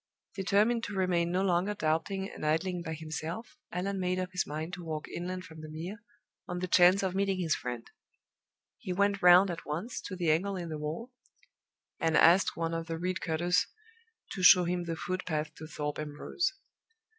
Determined 0.33 0.83
to 0.85 0.95
remain 0.95 1.31
no 1.31 1.43
longer 1.43 1.75
doubting 1.75 2.27
and 2.27 2.43
idling 2.43 2.81
by 2.81 2.95
himself, 2.95 3.55
Allan 3.71 3.99
made 3.99 4.17
up 4.17 4.31
his 4.31 4.47
mind 4.47 4.73
to 4.73 4.83
walk 4.83 5.07
inland 5.07 5.45
from 5.45 5.61
the 5.61 5.69
Mere, 5.69 6.01
on 6.47 6.57
the 6.57 6.67
chance 6.67 7.03
of 7.03 7.13
meeting 7.13 7.37
his 7.39 7.53
friend. 7.53 7.87
He 8.79 8.93
went 8.93 9.21
round 9.21 9.51
at 9.51 9.63
once 9.63 10.01
to 10.07 10.15
the 10.15 10.31
angle 10.31 10.55
in 10.55 10.69
the 10.69 10.79
wall, 10.79 11.11
and 11.99 12.17
asked 12.17 12.57
one 12.57 12.73
of 12.73 12.87
the 12.87 12.97
reedcutters 12.97 13.67
to 14.31 14.41
show 14.41 14.63
him 14.63 14.85
the 14.85 14.95
footpath 14.95 15.53
to 15.53 15.67
Thorpe 15.67 15.99
Ambrose. 15.99 16.51